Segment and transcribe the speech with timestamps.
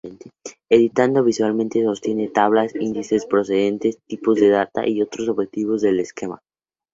[0.67, 6.41] Editando visualmente sostiene Tablas, Índices, Procedimientos, Tipos de Data y otros objetos del esquema.